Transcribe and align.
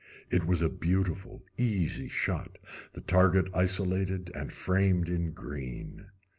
It 0.31 0.45
was 0.47 0.63
a 0.63 0.67
beautiful, 0.69 1.43
easy 1.59 2.07
shot, 2.09 2.57
the 2.93 3.01
target 3.01 3.51
isolated 3.53 4.31
and 4.33 4.51
framed 4.51 5.09
in 5.11 5.31
green. 5.31 6.07